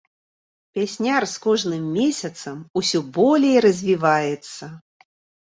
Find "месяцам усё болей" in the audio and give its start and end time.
1.97-3.55